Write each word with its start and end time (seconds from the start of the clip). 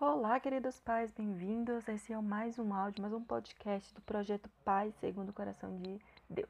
Olá, 0.00 0.38
queridos 0.38 0.78
pais, 0.78 1.10
bem-vindos. 1.10 1.88
Esse 1.88 2.12
é 2.12 2.20
mais 2.20 2.56
um 2.56 2.72
áudio, 2.72 3.02
mais 3.02 3.12
um 3.12 3.20
podcast 3.20 3.92
do 3.92 4.00
projeto 4.02 4.48
Pai 4.64 4.94
segundo 5.00 5.30
o 5.30 5.32
Coração 5.32 5.76
de 5.76 6.00
Deus. 6.30 6.48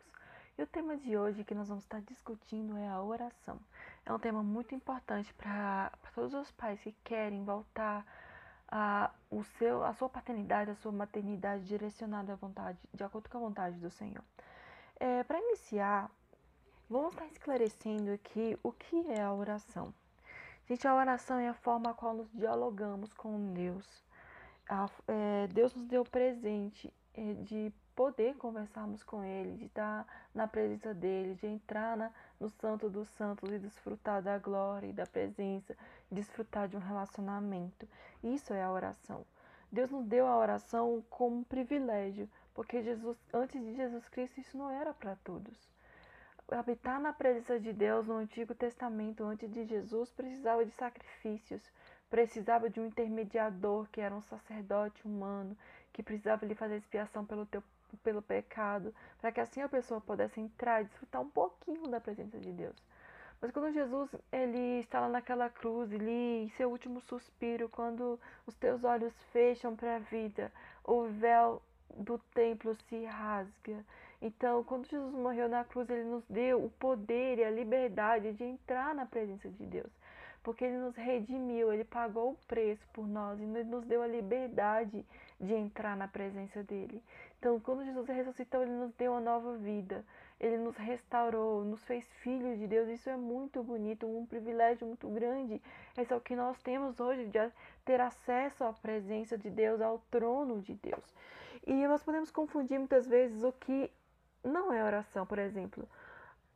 E 0.58 0.62
o 0.62 0.66
tema 0.66 0.98
de 0.98 1.16
hoje 1.16 1.44
que 1.44 1.54
nós 1.54 1.66
vamos 1.66 1.84
estar 1.84 2.02
discutindo 2.02 2.76
é 2.76 2.86
a 2.86 3.00
oração. 3.00 3.58
É 4.04 4.12
um 4.12 4.18
tema 4.18 4.42
muito 4.42 4.74
importante 4.74 5.32
para 5.32 5.90
todos 6.14 6.34
os 6.34 6.50
pais 6.50 6.78
que 6.82 6.92
querem 7.02 7.42
voltar 7.42 8.04
a, 8.70 9.10
o 9.30 9.42
seu, 9.42 9.82
a 9.82 9.94
sua 9.94 10.10
paternidade, 10.10 10.70
a 10.70 10.74
sua 10.74 10.92
maternidade 10.92 11.64
direcionada 11.64 12.34
à 12.34 12.36
vontade, 12.36 12.78
de 12.92 13.02
acordo 13.02 13.30
com 13.30 13.38
a 13.38 13.40
vontade 13.40 13.78
do 13.78 13.88
Senhor. 13.88 14.24
É, 15.00 15.24
para 15.24 15.40
iniciar, 15.40 16.10
vamos 16.86 17.14
estar 17.14 17.24
esclarecendo 17.24 18.10
aqui 18.12 18.58
o 18.62 18.70
que 18.72 19.10
é 19.10 19.22
a 19.22 19.32
oração. 19.32 19.94
Gente, 20.68 20.86
a 20.86 20.94
oração 20.94 21.38
é 21.38 21.48
a 21.48 21.54
forma 21.54 21.90
a 21.90 21.94
qual 21.94 22.12
nos 22.12 22.30
dialogamos 22.30 23.10
com 23.14 23.54
Deus. 23.54 24.04
É, 25.08 25.46
Deus 25.46 25.74
nos 25.74 25.86
deu 25.86 26.02
o 26.02 26.10
presente 26.10 26.92
é, 27.14 27.32
de 27.32 27.72
poder 27.96 28.36
conversarmos 28.36 29.02
com 29.02 29.24
Ele, 29.24 29.56
de 29.56 29.64
estar 29.64 30.06
na 30.34 30.46
presença 30.46 30.92
dEle, 30.92 31.36
de 31.36 31.46
entrar 31.46 31.96
na, 31.96 32.10
no 32.38 32.50
Santo 32.50 32.90
dos 32.90 33.08
Santos 33.16 33.50
e 33.50 33.58
desfrutar 33.58 34.20
da 34.20 34.36
glória 34.36 34.88
e 34.88 34.92
da 34.92 35.06
presença, 35.06 35.74
desfrutar 36.12 36.68
de 36.68 36.76
um 36.76 36.80
relacionamento. 36.80 37.88
Isso 38.22 38.52
é 38.52 38.62
a 38.62 38.70
oração. 38.70 39.24
Deus 39.72 39.90
nos 39.90 40.04
deu 40.04 40.26
a 40.26 40.36
oração 40.36 41.02
como 41.08 41.38
um 41.38 41.44
privilégio, 41.44 42.28
porque 42.52 42.82
Jesus, 42.82 43.16
antes 43.32 43.58
de 43.58 43.74
Jesus 43.74 44.06
Cristo, 44.10 44.38
isso 44.38 44.58
não 44.58 44.68
era 44.68 44.92
para 44.92 45.16
todos 45.24 45.77
habitar 46.50 47.00
na 47.00 47.12
presença 47.12 47.58
de 47.58 47.72
Deus 47.72 48.06
no 48.06 48.16
Antigo 48.16 48.54
Testamento, 48.54 49.24
antes 49.24 49.50
de 49.50 49.64
Jesus, 49.64 50.10
precisava 50.10 50.64
de 50.64 50.72
sacrifícios, 50.72 51.62
precisava 52.08 52.70
de 52.70 52.80
um 52.80 52.86
intermediador, 52.86 53.86
que 53.92 54.00
era 54.00 54.14
um 54.14 54.22
sacerdote 54.22 55.04
humano, 55.06 55.56
que 55.92 56.02
precisava 56.02 56.46
lhe 56.46 56.54
fazer 56.54 56.76
expiação 56.76 57.24
pelo, 57.24 57.44
teu, 57.44 57.62
pelo 58.02 58.22
pecado, 58.22 58.94
para 59.20 59.30
que 59.30 59.40
assim 59.40 59.60
a 59.60 59.68
pessoa 59.68 60.00
pudesse 60.00 60.40
entrar 60.40 60.80
e 60.80 60.84
desfrutar 60.84 61.20
um 61.20 61.28
pouquinho 61.28 61.86
da 61.88 62.00
presença 62.00 62.38
de 62.38 62.52
Deus. 62.52 62.76
Mas 63.40 63.52
quando 63.52 63.72
Jesus 63.72 64.10
ele 64.32 64.80
está 64.80 65.00
lá 65.00 65.08
naquela 65.08 65.48
cruz, 65.48 65.92
ele, 65.92 66.44
em 66.44 66.48
seu 66.50 66.70
último 66.70 67.00
suspiro, 67.00 67.68
quando 67.68 68.18
os 68.46 68.54
teus 68.56 68.82
olhos 68.82 69.12
fecham 69.32 69.76
para 69.76 69.96
a 69.96 70.00
vida, 70.00 70.50
o 70.82 71.04
véu 71.04 71.62
do 71.96 72.18
templo 72.34 72.74
se 72.88 73.04
rasga. 73.04 73.84
Então, 74.20 74.64
quando 74.64 74.88
Jesus 74.88 75.14
morreu 75.14 75.48
na 75.48 75.64
cruz, 75.64 75.88
ele 75.88 76.04
nos 76.04 76.24
deu 76.28 76.64
o 76.64 76.70
poder 76.70 77.38
e 77.38 77.44
a 77.44 77.50
liberdade 77.50 78.32
de 78.32 78.44
entrar 78.44 78.94
na 78.94 79.06
presença 79.06 79.48
de 79.48 79.64
Deus. 79.64 79.92
Porque 80.42 80.64
ele 80.64 80.78
nos 80.78 80.96
redimiu, 80.96 81.72
ele 81.72 81.84
pagou 81.84 82.32
o 82.32 82.46
preço 82.46 82.86
por 82.92 83.06
nós 83.06 83.38
e 83.38 83.44
nos 83.44 83.84
deu 83.84 84.02
a 84.02 84.06
liberdade 84.06 85.04
de 85.40 85.54
entrar 85.54 85.96
na 85.96 86.08
presença 86.08 86.62
dele. 86.62 87.02
Então, 87.38 87.60
quando 87.60 87.84
Jesus 87.84 88.08
ressuscitou, 88.08 88.62
ele 88.62 88.72
nos 88.72 88.92
deu 88.94 89.12
uma 89.12 89.20
nova 89.20 89.56
vida. 89.56 90.04
Ele 90.40 90.56
nos 90.56 90.76
restaurou, 90.76 91.64
nos 91.64 91.84
fez 91.84 92.04
filhos 92.22 92.58
de 92.58 92.66
Deus. 92.66 92.88
Isso 92.88 93.10
é 93.10 93.16
muito 93.16 93.62
bonito, 93.62 94.06
um 94.06 94.26
privilégio 94.26 94.86
muito 94.86 95.08
grande. 95.08 95.60
Esse 95.96 96.12
é 96.12 96.16
o 96.16 96.20
que 96.20 96.34
nós 96.34 96.60
temos 96.62 96.98
hoje 96.98 97.26
de 97.26 97.52
ter 97.84 98.00
acesso 98.00 98.64
à 98.64 98.72
presença 98.72 99.36
de 99.36 99.50
Deus, 99.50 99.80
ao 99.80 100.00
trono 100.10 100.60
de 100.60 100.74
Deus. 100.74 101.04
E 101.66 101.86
nós 101.86 102.02
podemos 102.02 102.30
confundir 102.30 102.78
muitas 102.78 103.06
vezes 103.06 103.42
o 103.42 103.52
que 103.52 103.90
não 104.48 104.72
é 104.72 104.82
oração, 104.84 105.26
por 105.26 105.38
exemplo. 105.38 105.88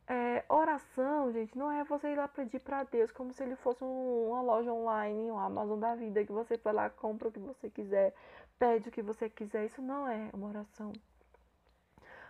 É, 0.09 0.45
oração, 0.49 1.33
gente, 1.33 1.57
não 1.57 1.71
é 1.71 1.85
você 1.85 2.13
ir 2.13 2.17
lá 2.17 2.29
pedir 2.29 2.61
para 2.61 2.83
Deus 2.85 3.11
como 3.13 3.33
se 3.33 3.43
ele 3.43 3.57
fosse 3.57 3.83
um, 3.85 4.29
uma 4.31 4.43
loja 4.43 4.73
online, 4.73 5.31
um 5.31 5.39
Amazon 5.39 5.79
da 5.79 5.95
vida, 5.95 6.25
que 6.25 6.33
você 6.33 6.57
vai 6.57 6.75
lá, 6.75 6.91
compra 6.91 7.29
o 7.29 7.33
que 7.33 7.39
você 7.39 7.71
quiser, 7.71 8.15
pede 8.59 8.89
o 8.89 8.93
que 8.93 9.03
você 9.03 9.31
quiser. 9.31 9.65
Isso 9.67 9.81
não 9.81 10.09
é 10.09 10.31
uma 10.33 10.49
oração. 10.49 10.93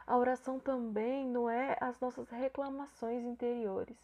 A 0.07 0.17
oração 0.17 0.59
também 0.59 1.27
não 1.27 1.49
é 1.49 1.77
as 1.81 1.99
nossas 2.01 2.29
reclamações 2.29 3.25
interiores. 3.25 3.97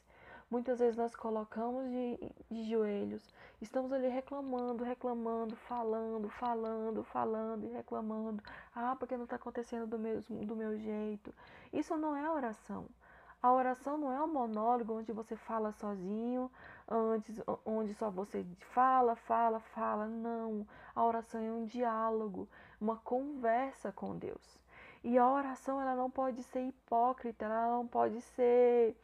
Muitas 0.50 0.78
vezes 0.78 0.96
nós 0.96 1.14
colocamos 1.14 1.90
de, 1.90 2.18
de 2.50 2.70
joelhos, 2.70 3.22
estamos 3.60 3.92
ali 3.92 4.08
reclamando, 4.08 4.82
reclamando, 4.82 5.54
falando, 5.56 6.30
falando, 6.30 7.04
falando 7.04 7.64
e 7.64 7.68
reclamando. 7.68 8.42
Ah, 8.74 8.96
porque 8.98 9.16
não 9.16 9.24
está 9.24 9.36
acontecendo 9.36 9.86
do, 9.86 9.98
mesmo, 9.98 10.42
do 10.46 10.56
meu 10.56 10.78
jeito. 10.78 11.34
Isso 11.70 11.94
não 11.98 12.16
é 12.16 12.30
oração. 12.30 12.86
A 13.42 13.52
oração 13.52 13.98
não 13.98 14.10
é 14.10 14.20
um 14.22 14.32
monólogo 14.32 14.94
onde 14.94 15.12
você 15.12 15.36
fala 15.36 15.70
sozinho, 15.70 16.50
antes, 16.88 17.40
onde 17.64 17.94
só 17.94 18.10
você 18.10 18.44
fala, 18.72 19.14
fala, 19.14 19.60
fala. 19.60 20.06
Não. 20.06 20.66
A 20.94 21.04
oração 21.04 21.40
é 21.40 21.52
um 21.52 21.66
diálogo, 21.66 22.48
uma 22.80 22.96
conversa 22.96 23.92
com 23.92 24.16
Deus. 24.16 24.58
E 25.04 25.16
a 25.18 25.28
oração 25.30 25.80
ela 25.80 25.94
não 25.94 26.10
pode 26.10 26.42
ser 26.42 26.62
hipócrita, 26.62 27.44
ela 27.44 27.76
não 27.76 27.86
pode 27.86 28.20
ser 28.22 28.96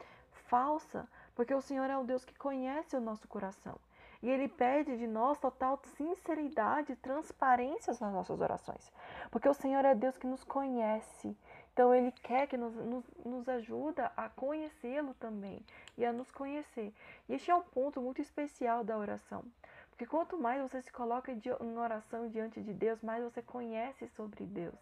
falsa, 0.47 1.07
porque 1.35 1.53
o 1.53 1.61
Senhor 1.61 1.89
é 1.89 1.97
o 1.97 2.03
Deus 2.03 2.23
que 2.23 2.33
conhece 2.37 2.95
o 2.95 3.01
nosso 3.01 3.27
coração. 3.27 3.77
E 4.23 4.29
Ele 4.29 4.47
pede 4.47 4.97
de 4.97 5.05
nós 5.05 5.37
total 5.37 5.79
sinceridade 5.97 6.93
e 6.93 6.95
transparência 6.95 7.91
nas 8.01 8.13
nossas 8.13 8.41
orações. 8.41 8.91
Porque 9.29 9.47
o 9.47 9.53
Senhor 9.53 9.83
é 9.85 9.93
Deus 9.93 10.17
que 10.17 10.25
nos 10.25 10.43
conhece. 10.43 11.37
Então 11.73 11.93
Ele 11.93 12.11
quer 12.11 12.47
que 12.47 12.57
nos, 12.57 12.73
nos, 12.73 13.05
nos 13.23 13.49
ajuda 13.49 14.11
a 14.15 14.29
conhecê-lo 14.29 15.13
também 15.15 15.63
e 15.97 16.05
a 16.05 16.13
nos 16.13 16.31
conhecer. 16.31 16.93
E 17.27 17.33
este 17.33 17.51
é 17.51 17.55
um 17.55 17.61
ponto 17.61 18.01
muito 18.01 18.21
especial 18.21 18.83
da 18.83 18.97
oração. 18.97 19.43
Porque 19.89 20.05
quanto 20.05 20.37
mais 20.37 20.61
você 20.61 20.81
se 20.81 20.91
coloca 20.91 21.31
em 21.31 21.77
oração 21.77 22.27
diante 22.27 22.61
de 22.61 22.73
Deus, 22.73 23.01
mais 23.01 23.23
você 23.23 23.41
conhece 23.41 24.07
sobre 24.09 24.45
Deus. 24.45 24.75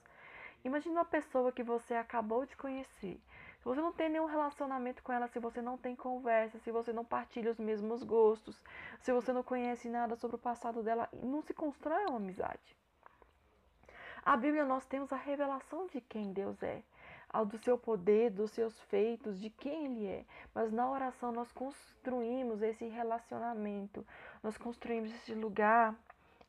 Imagina 0.63 1.01
uma 1.01 1.05
pessoa 1.05 1.51
que 1.51 1.61
você 1.61 1.93
acabou 1.93 2.45
de 2.45 2.55
conhecer. 2.55 3.19
Se 3.63 3.69
você 3.69 3.79
não 3.79 3.93
tem 3.93 4.09
nenhum 4.09 4.25
relacionamento 4.25 5.01
com 5.01 5.13
ela, 5.13 5.25
se 5.29 5.39
você 5.39 5.61
não 5.61 5.77
tem 5.77 5.95
conversa, 5.95 6.59
se 6.59 6.69
você 6.69 6.91
não 6.91 7.05
partilha 7.05 7.49
os 7.49 7.57
mesmos 7.57 8.03
gostos, 8.03 8.61
se 8.99 9.13
você 9.13 9.31
não 9.31 9.41
conhece 9.41 9.87
nada 9.87 10.17
sobre 10.17 10.35
o 10.35 10.39
passado 10.39 10.83
dela, 10.83 11.07
não 11.13 11.41
se 11.41 11.53
constrói 11.53 12.03
uma 12.07 12.17
amizade. 12.17 12.75
A 14.25 14.35
Bíblia 14.35 14.65
nós 14.65 14.85
temos 14.85 15.13
a 15.13 15.15
revelação 15.15 15.87
de 15.87 16.01
quem 16.01 16.33
Deus 16.33 16.61
é, 16.61 16.83
do 17.47 17.57
seu 17.57 17.77
poder, 17.77 18.31
dos 18.31 18.51
seus 18.51 18.77
feitos, 18.81 19.39
de 19.39 19.49
quem 19.49 19.85
Ele 19.85 20.07
é. 20.07 20.25
Mas 20.53 20.69
na 20.69 20.89
oração 20.91 21.31
nós 21.31 21.49
construímos 21.53 22.61
esse 22.61 22.85
relacionamento, 22.89 24.05
nós 24.43 24.57
construímos 24.57 25.09
esse 25.09 25.33
lugar 25.33 25.95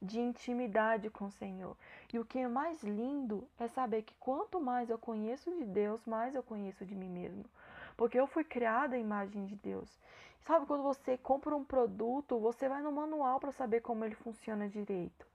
de 0.05 0.21
intimidade 0.21 1.09
com 1.11 1.27
o 1.27 1.31
Senhor. 1.31 1.77
E 2.13 2.19
o 2.19 2.25
que 2.25 2.39
é 2.39 2.47
mais 2.47 2.83
lindo 2.83 3.49
é 3.59 3.67
saber 3.67 4.03
que 4.03 4.15
quanto 4.21 4.61
mais 4.61 4.91
eu 4.91 4.99
conheço 4.99 5.51
de 5.51 5.65
Deus, 5.65 6.05
mais 6.07 6.35
eu 6.35 6.43
conheço 6.43 6.85
de 6.85 6.95
mim 6.95 7.09
mesmo. 7.09 7.45
Porque 7.97 8.19
eu 8.19 8.27
fui 8.27 8.45
criada 8.45 8.97
à 8.97 8.99
imagem 8.99 9.47
de 9.47 9.57
Deus. 9.57 9.89
Sabe 10.43 10.67
quando 10.67 10.83
você 10.83 11.17
compra 11.17 11.57
um 11.57 11.65
produto, 11.65 12.39
você 12.39 12.69
vai 12.69 12.83
no 12.83 12.93
manual 12.93 13.41
para 13.41 13.53
saber 13.53 13.81
como 13.81 14.05
ele 14.05 14.15
funciona 14.15 14.69
direito. 14.69 15.27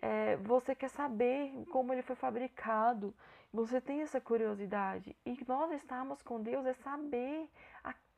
É, 0.00 0.36
você 0.36 0.74
quer 0.74 0.88
saber 0.88 1.52
como 1.70 1.92
ele 1.92 2.02
foi 2.02 2.16
fabricado, 2.16 3.12
você 3.52 3.80
tem 3.80 4.02
essa 4.02 4.20
curiosidade. 4.20 5.16
E 5.24 5.38
nós 5.46 5.72
estarmos 5.72 6.20
com 6.22 6.40
Deus 6.42 6.66
é 6.66 6.74
saber 6.74 7.48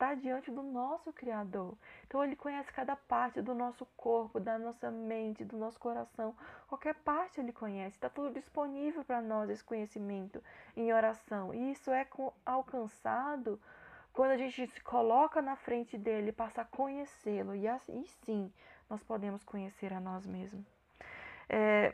estar 0.01 0.15
diante 0.15 0.51
do 0.51 0.63
nosso 0.63 1.13
Criador. 1.13 1.77
Então 2.05 2.23
ele 2.23 2.35
conhece 2.35 2.71
cada 2.73 2.95
parte 2.95 3.41
do 3.41 3.53
nosso 3.53 3.85
corpo, 3.95 4.39
da 4.39 4.57
nossa 4.57 4.89
mente, 4.89 5.45
do 5.45 5.57
nosso 5.57 5.79
coração. 5.79 6.35
Qualquer 6.67 6.95
parte 6.95 7.39
ele 7.39 7.53
conhece. 7.53 7.95
Está 7.95 8.09
tudo 8.09 8.33
disponível 8.33 9.03
para 9.03 9.21
nós 9.21 9.49
esse 9.49 9.63
conhecimento 9.63 10.43
em 10.75 10.91
oração. 10.91 11.53
E 11.53 11.71
isso 11.71 11.91
é 11.91 12.07
alcançado 12.45 13.59
quando 14.11 14.31
a 14.31 14.37
gente 14.37 14.67
se 14.67 14.81
coloca 14.81 15.41
na 15.41 15.55
frente 15.55 15.97
dele 15.97 16.31
passa 16.31 16.63
a 16.63 16.65
conhecê-lo. 16.65 17.55
E 17.55 17.67
assim 17.67 18.03
sim 18.25 18.51
nós 18.89 19.01
podemos 19.03 19.43
conhecer 19.43 19.93
a 19.93 19.99
nós 19.99 20.25
mesmos. 20.25 20.65
É, 21.47 21.93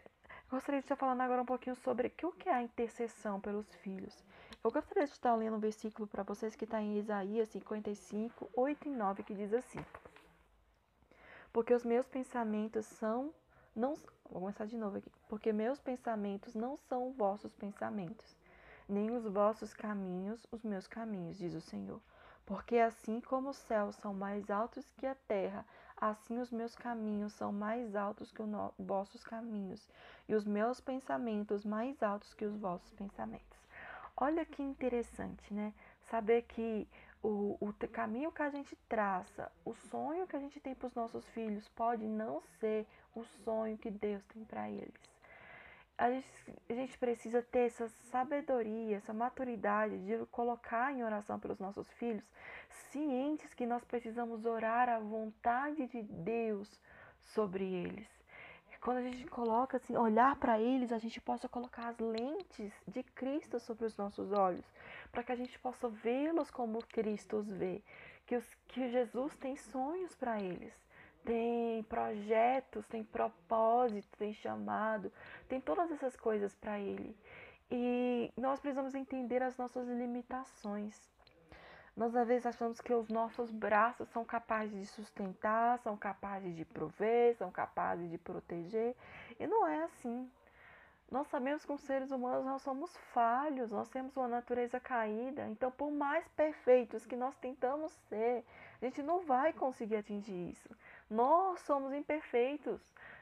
gostaria 0.50 0.80
de 0.80 0.86
estar 0.86 0.96
falando 0.96 1.22
agora 1.22 1.42
um 1.42 1.46
pouquinho 1.46 1.76
sobre 1.76 2.08
o 2.24 2.32
que 2.32 2.50
é 2.50 2.54
a 2.54 2.62
intercessão 2.62 3.40
pelos 3.40 3.74
filhos. 3.76 4.24
Eu 4.64 4.72
gostaria 4.72 5.06
de 5.06 5.12
estar 5.12 5.36
lendo 5.36 5.58
um 5.58 5.60
versículo 5.60 6.08
para 6.08 6.24
vocês 6.24 6.56
que 6.56 6.64
está 6.64 6.82
em 6.82 6.98
Isaías 6.98 7.50
55, 7.50 8.50
8 8.56 8.88
e 8.88 8.92
9, 8.92 9.24
que 9.24 9.34
diz 9.34 9.54
assim: 9.54 9.84
Porque 11.52 11.74
os 11.74 11.84
meus 11.84 12.08
pensamentos 12.08 12.86
são. 12.86 13.34
Não, 13.76 13.94
vou 14.30 14.42
começar 14.42 14.66
de 14.66 14.78
novo 14.78 14.98
aqui. 14.98 15.12
Porque 15.30 15.54
meus 15.54 15.80
pensamentos 15.80 16.56
não 16.56 16.76
são 16.76 17.12
vossos 17.12 17.54
pensamentos, 17.54 18.36
nem 18.90 19.12
os 19.12 19.26
vossos 19.26 19.74
caminhos 19.74 20.46
os 20.52 20.64
meus 20.64 20.88
caminhos, 20.88 21.38
diz 21.38 21.54
o 21.54 21.62
Senhor. 21.62 22.02
Porque 22.46 22.78
assim 22.78 23.20
como 23.20 23.50
os 23.50 23.58
céus 23.58 23.96
são 23.98 24.14
mais 24.14 24.50
altos 24.50 24.90
que 24.98 25.06
a 25.06 25.16
terra, 25.28 25.66
assim 26.00 26.40
os 26.40 26.52
meus 26.52 26.76
caminhos 26.76 27.34
são 27.34 27.52
mais 27.52 27.96
altos 27.96 28.32
que 28.32 28.42
os 28.42 28.50
vossos 28.78 29.24
caminhos, 29.24 29.90
e 30.30 30.36
os 30.36 30.46
meus 30.46 30.80
pensamentos 30.80 31.66
mais 31.66 32.02
altos 32.02 32.34
que 32.34 32.46
os 32.46 32.56
vossos 32.56 32.92
pensamentos. 32.94 33.58
Olha 34.16 34.46
que 34.46 34.64
interessante, 34.64 35.54
né? 35.54 35.74
Saber 36.10 36.44
que 36.44 36.88
o, 37.22 37.58
o 37.60 37.74
caminho 37.92 38.32
que 38.32 38.42
a 38.42 38.50
gente 38.50 38.76
traça, 38.88 39.52
o 39.66 39.74
sonho 39.74 40.28
que 40.28 40.36
a 40.36 40.40
gente 40.40 40.60
tem 40.60 40.74
para 40.74 40.88
os 40.88 40.96
nossos 40.96 41.28
filhos 41.30 41.68
pode 41.70 42.08
não 42.08 42.42
ser 42.60 42.86
o 43.14 43.24
sonho 43.44 43.78
que 43.78 43.92
Deus 43.92 44.24
tem 44.26 44.44
para 44.46 44.70
eles. 44.70 45.17
A 45.98 46.12
gente, 46.12 46.28
a 46.70 46.74
gente 46.74 46.98
precisa 46.98 47.42
ter 47.42 47.68
essa 47.68 47.88
sabedoria, 48.12 48.98
essa 48.98 49.14
maturidade 49.14 49.98
de 50.06 50.26
colocar 50.28 50.94
em 50.94 51.04
oração 51.04 51.40
pelos 51.40 51.60
nossos 51.60 51.92
filhos, 51.94 52.24
cientes 52.92 53.54
que 53.56 53.66
nós 53.66 53.84
precisamos 53.84 54.46
orar 54.46 54.90
a 54.90 55.00
vontade 55.00 55.88
de 55.88 56.04
Deus 56.04 56.80
sobre 57.20 57.66
eles. 57.66 58.08
Quando 58.80 58.98
a 58.98 59.02
gente 59.02 59.26
coloca 59.26 59.78
assim, 59.78 59.98
olhar 59.98 60.36
para 60.36 60.60
eles, 60.60 60.92
a 60.92 61.00
gente 61.00 61.20
possa 61.20 61.50
colocar 61.50 61.90
as 61.90 61.98
lentes 61.98 62.72
de 62.88 63.02
Cristo 63.04 63.60
sobre 63.60 63.86
os 63.86 63.98
nossos 63.98 64.32
olhos, 64.32 64.66
para 65.12 65.24
que 65.24 65.32
a 65.32 65.36
gente 65.36 65.58
possa 65.60 65.90
vê-los 65.90 66.52
como 66.52 66.80
Cristo 66.86 67.38
os 67.38 67.52
vê, 67.52 67.82
que, 68.26 68.36
os, 68.36 68.46
que 68.68 68.90
Jesus 68.90 69.36
tem 69.38 69.58
sonhos 69.58 70.16
para 70.16 70.40
eles, 70.40 70.74
tem 71.28 71.84
projetos, 71.84 72.88
tem 72.88 73.04
propósito, 73.04 74.18
tem 74.18 74.34
chamado, 74.34 75.12
tem 75.50 75.60
todas 75.60 75.92
essas 75.92 76.16
coisas 76.16 76.56
para 76.56 76.80
ele. 76.80 77.14
E 77.70 78.32
nós 78.38 78.62
precisamos 78.62 78.96
entender 78.96 79.44
as 79.44 79.58
nossas 79.58 79.86
limitações. 79.90 80.98
Nós 81.98 82.16
às 82.16 82.30
vezes 82.30 82.46
achamos 82.46 82.80
que 82.80 82.94
os 82.94 83.10
nossos 83.10 83.52
braços 83.52 84.08
são 84.10 84.24
capazes 84.24 84.74
de 84.74 84.86
sustentar, 84.86 85.80
são 85.80 85.98
capazes 85.98 86.56
de 86.56 86.64
prover, 86.64 87.36
são 87.36 87.52
capazes 87.52 88.10
de 88.10 88.18
proteger. 88.18 88.96
E 89.38 89.46
não 89.46 89.68
é 89.68 89.84
assim. 89.84 90.32
Nós 91.10 91.28
sabemos 91.28 91.64
que 91.64 91.72
os 91.72 91.80
seres 91.82 92.12
humanos 92.12 92.46
nós 92.46 92.62
somos 92.62 92.96
falhos, 93.14 93.72
nós 93.72 93.88
temos 93.88 94.16
uma 94.18 94.28
natureza 94.28 94.78
caída. 94.78 95.48
Então, 95.48 95.72
por 95.72 95.90
mais 95.90 96.28
perfeitos 96.30 97.06
que 97.06 97.16
nós 97.16 97.38
tentamos 97.38 97.94
ser, 98.10 98.44
a 98.82 98.86
gente 98.86 99.02
não 99.02 99.22
vai 99.22 99.54
conseguir 99.54 99.96
atingir 99.96 100.50
isso. 100.50 100.70
Nós 101.10 101.62
somos 101.62 101.94
imperfeitos. 101.94 102.82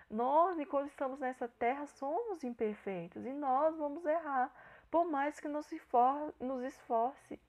Nós, 0.09 0.57
enquanto 0.57 0.87
estamos 0.87 1.19
nessa 1.19 1.47
terra, 1.47 1.85
somos 1.85 2.43
imperfeitos 2.43 3.23
e 3.23 3.33
nós 3.33 3.77
vamos 3.77 4.03
errar, 4.05 4.51
por 4.89 5.05
mais 5.05 5.39
que 5.39 5.47
nos 5.47 5.71
esforce. 5.71 7.39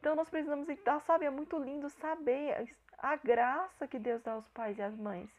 Então, 0.00 0.16
nós 0.16 0.28
precisamos, 0.28 0.66
sabe, 1.04 1.26
é 1.26 1.30
muito 1.30 1.58
lindo 1.58 1.88
saber 1.90 2.74
a 2.98 3.14
graça 3.16 3.86
que 3.86 3.98
Deus 3.98 4.22
dá 4.22 4.32
aos 4.32 4.48
pais 4.48 4.78
e 4.78 4.82
às 4.82 4.96
mães. 4.96 5.30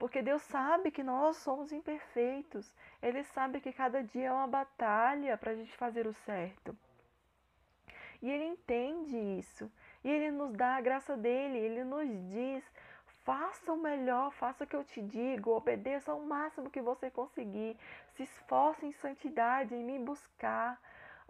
Porque 0.00 0.22
Deus 0.22 0.40
sabe 0.40 0.90
que 0.90 1.02
nós 1.02 1.36
somos 1.36 1.72
imperfeitos. 1.72 2.74
Ele 3.02 3.22
sabe 3.22 3.60
que 3.60 3.70
cada 3.70 4.02
dia 4.02 4.28
é 4.28 4.32
uma 4.32 4.46
batalha 4.46 5.36
para 5.36 5.50
a 5.50 5.54
gente 5.54 5.76
fazer 5.76 6.06
o 6.06 6.14
certo. 6.14 6.74
E 8.22 8.30
Ele 8.30 8.44
entende 8.44 9.14
isso. 9.38 9.70
E 10.02 10.08
Ele 10.08 10.30
nos 10.30 10.54
dá 10.54 10.76
a 10.76 10.80
graça 10.80 11.18
dele. 11.18 11.58
Ele 11.58 11.84
nos 11.84 12.08
diz: 12.30 12.64
faça 13.26 13.70
o 13.74 13.76
melhor, 13.76 14.32
faça 14.32 14.64
o 14.64 14.66
que 14.66 14.74
eu 14.74 14.82
te 14.82 15.02
digo, 15.02 15.50
obedeça 15.50 16.12
ao 16.12 16.20
máximo 16.20 16.70
que 16.70 16.80
você 16.80 17.10
conseguir. 17.10 17.76
Se 18.14 18.22
esforce 18.22 18.86
em 18.86 18.92
santidade, 18.92 19.74
em 19.74 19.84
me 19.84 19.98
buscar. 19.98 20.80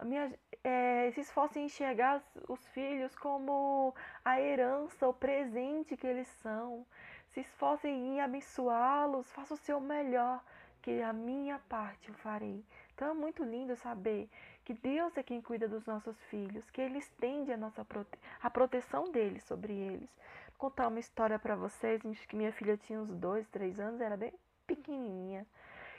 Minha, 0.01 0.33
é, 0.63 1.11
se 1.11 1.19
esforce 1.19 1.59
em 1.59 1.65
enxergar 1.65 2.23
os 2.47 2.65
filhos 2.69 3.13
como 3.17 3.93
a 4.23 4.39
herança, 4.39 5.09
o 5.09 5.13
presente 5.13 5.97
que 5.97 6.07
eles 6.07 6.29
são 6.41 6.85
se 7.33 7.41
esforcem 7.41 7.93
em 7.93 8.21
abençoá-los, 8.21 9.31
faça 9.31 9.53
o 9.53 9.57
seu 9.57 9.79
melhor, 9.79 10.43
que 10.81 11.01
a 11.01 11.13
minha 11.13 11.59
parte 11.69 12.09
eu 12.09 12.15
farei. 12.15 12.63
Então 12.93 13.09
é 13.09 13.13
muito 13.13 13.43
lindo 13.43 13.75
saber 13.75 14.29
que 14.65 14.73
Deus 14.73 15.15
é 15.17 15.23
quem 15.23 15.41
cuida 15.41 15.67
dos 15.67 15.85
nossos 15.85 16.19
filhos, 16.25 16.69
que 16.69 16.81
Ele 16.81 16.97
estende 16.97 17.51
a, 17.51 17.57
nossa 17.57 17.85
prote 17.85 18.17
a 18.41 18.49
proteção 18.49 19.11
dele 19.11 19.39
sobre 19.39 19.73
eles. 19.73 20.09
Vou 20.49 20.69
contar 20.69 20.87
uma 20.87 20.99
história 20.99 21.39
para 21.39 21.55
vocês, 21.55 22.01
que 22.27 22.35
minha 22.35 22.51
filha 22.51 22.77
tinha 22.77 22.99
uns 22.99 23.13
dois, 23.15 23.47
três 23.49 23.79
anos, 23.79 24.01
era 24.01 24.17
bem 24.17 24.33
pequenininha. 24.67 25.45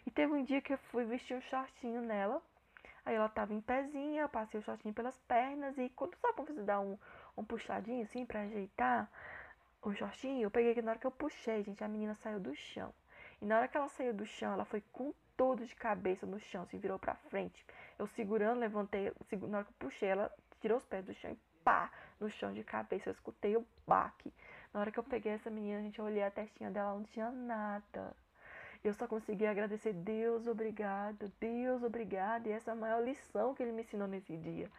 E 0.06 0.10
teve 0.10 0.32
um 0.32 0.44
dia 0.44 0.60
que 0.60 0.72
eu 0.72 0.78
fui 0.78 1.04
vestir 1.04 1.36
um 1.36 1.40
shortinho 1.40 2.02
nela, 2.02 2.42
aí 3.04 3.14
ela 3.14 3.28
tava 3.28 3.54
em 3.54 3.60
pezinha, 3.60 4.22
eu 4.22 4.28
passei 4.28 4.60
o 4.60 4.62
shortinho 4.62 4.94
pelas 4.94 5.18
pernas 5.20 5.78
e 5.78 5.88
quando 5.90 6.16
sabe 6.16 6.34
quando 6.34 6.54
você 6.54 6.62
dá 6.62 6.80
um, 6.80 6.98
um 7.36 7.44
puxadinho 7.44 8.02
assim 8.02 8.24
para 8.24 8.42
ajeitar, 8.42 9.08
o 9.82 9.94
shortinho, 9.94 10.42
eu 10.42 10.50
peguei 10.50 10.74
que 10.74 10.82
na 10.82 10.92
hora 10.92 11.00
que 11.00 11.06
eu 11.06 11.10
puxei, 11.10 11.62
gente, 11.62 11.82
a 11.82 11.88
menina 11.88 12.14
saiu 12.14 12.38
do 12.38 12.54
chão. 12.54 12.92
E 13.40 13.44
na 13.44 13.58
hora 13.58 13.68
que 13.68 13.76
ela 13.76 13.88
saiu 13.88 14.14
do 14.14 14.24
chão, 14.24 14.52
ela 14.52 14.64
foi 14.64 14.82
com 14.92 15.12
todo 15.36 15.66
de 15.66 15.74
cabeça 15.74 16.24
no 16.24 16.38
chão, 16.38 16.64
se 16.66 16.78
virou 16.78 16.98
pra 16.98 17.14
frente. 17.14 17.66
Eu 17.98 18.06
segurando, 18.06 18.60
levantei, 18.60 19.12
na 19.48 19.58
hora 19.58 19.64
que 19.64 19.72
eu 19.72 19.76
puxei, 19.78 20.08
ela 20.10 20.32
tirou 20.60 20.78
os 20.78 20.84
pés 20.84 21.04
do 21.04 21.12
chão 21.12 21.32
e 21.32 21.38
pá, 21.64 21.90
no 22.20 22.30
chão 22.30 22.52
de 22.52 22.62
cabeça. 22.62 23.08
Eu 23.08 23.12
escutei 23.12 23.56
o 23.56 23.66
baque. 23.86 24.32
Na 24.72 24.80
hora 24.80 24.92
que 24.92 24.98
eu 24.98 25.02
peguei 25.02 25.32
essa 25.32 25.50
menina, 25.50 25.82
gente, 25.82 25.98
eu 25.98 26.04
olhei 26.04 26.22
a 26.22 26.30
testinha 26.30 26.70
dela, 26.70 26.94
não 26.94 27.02
tinha 27.02 27.30
nada. 27.30 28.14
Eu 28.84 28.92
só 28.94 29.06
consegui 29.06 29.46
agradecer, 29.46 29.92
Deus, 29.92 30.46
obrigado, 30.46 31.30
Deus, 31.38 31.82
obrigado. 31.82 32.46
E 32.46 32.52
essa 32.52 32.70
é 32.70 32.72
a 32.72 32.76
maior 32.76 33.02
lição 33.02 33.54
que 33.54 33.62
ele 33.62 33.72
me 33.72 33.82
ensinou 33.82 34.08
nesse 34.08 34.36
dia. 34.36 34.70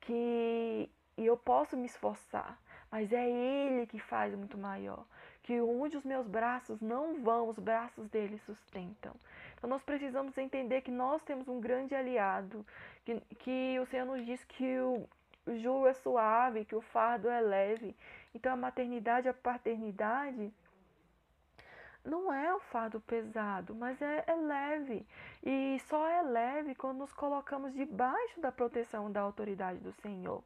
Que 0.00 0.90
eu 1.16 1.36
posso 1.36 1.76
me 1.76 1.86
esforçar, 1.86 2.58
mas 2.90 3.12
é 3.12 3.28
Ele 3.28 3.86
que 3.86 3.98
faz 3.98 4.34
muito 4.34 4.56
maior. 4.56 5.04
Que 5.42 5.60
onde 5.60 5.96
os 5.96 6.04
meus 6.04 6.26
braços 6.26 6.80
não 6.80 7.22
vão, 7.22 7.48
os 7.48 7.58
braços 7.58 8.08
dele 8.08 8.38
sustentam. 8.38 9.14
Então 9.54 9.70
nós 9.70 9.82
precisamos 9.82 10.36
entender 10.36 10.80
que 10.82 10.90
nós 10.90 11.22
temos 11.22 11.48
um 11.48 11.60
grande 11.60 11.94
aliado, 11.94 12.66
que, 13.04 13.20
que 13.38 13.78
o 13.80 13.86
Senhor 13.86 14.04
nos 14.04 14.24
diz 14.24 14.44
que 14.44 14.78
o, 14.80 15.08
o 15.46 15.56
jugo 15.58 15.86
é 15.86 15.94
suave, 15.94 16.64
que 16.64 16.74
o 16.74 16.80
fardo 16.80 17.28
é 17.28 17.40
leve. 17.40 17.96
Então 18.34 18.52
a 18.52 18.56
maternidade, 18.56 19.28
a 19.28 19.34
paternidade 19.34 20.52
não 22.06 22.32
é 22.32 22.54
um 22.54 22.60
fardo 22.60 23.00
pesado, 23.00 23.74
mas 23.74 24.00
é, 24.00 24.24
é, 24.26 24.34
leve. 24.34 25.06
E 25.44 25.78
só 25.88 26.06
é 26.06 26.22
leve 26.22 26.74
quando 26.74 26.98
nos 26.98 27.12
colocamos 27.12 27.74
debaixo 27.74 28.40
da 28.40 28.52
proteção 28.52 29.10
da 29.10 29.20
autoridade 29.20 29.80
do 29.80 29.92
Senhor. 29.92 30.42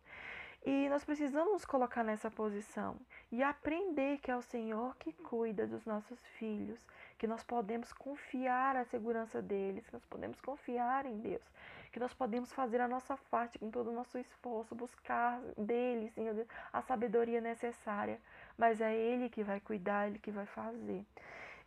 E 0.65 0.91
nós 0.91 1.03
precisamos 1.05 1.53
nos 1.53 1.65
colocar 1.65 2.05
nessa 2.05 2.31
posição 2.31 2.97
e 3.33 3.43
aprender 3.43 4.19
que 4.19 4.31
é 4.31 4.37
o 4.37 4.43
Senhor 4.43 4.95
que 4.97 5.11
cuida 5.11 5.67
dos 5.67 5.87
nossos 5.87 6.19
filhos, 6.39 6.87
que 7.17 7.27
nós 7.27 7.43
podemos 7.43 7.93
confiar 7.95 8.77
a 8.77 8.85
segurança 8.85 9.41
deles, 9.41 9.87
que 9.87 9.95
nós 9.95 10.05
podemos 10.05 10.39
confiar 10.43 11.07
em 11.07 11.19
Deus, 11.19 11.43
que 11.91 11.99
nós 11.99 12.13
podemos 12.13 12.53
fazer 12.53 12.79
a 12.79 12.87
nossa 12.87 13.17
parte 13.31 13.59
com 13.59 13.71
todo 13.71 13.91
o 13.91 13.95
nosso 13.95 14.19
esforço, 14.19 14.75
buscar 14.75 15.41
dele, 15.57 16.11
Senhor 16.11 16.47
a 16.71 16.83
sabedoria 16.83 17.41
necessária, 17.41 18.21
mas 18.59 18.83
é 18.83 18.95
Ele 18.95 19.31
que 19.31 19.43
vai 19.43 19.61
cuidar, 19.61 20.09
Ele 20.09 20.19
que 20.19 20.31
vai 20.31 20.45
fazer. 20.45 21.07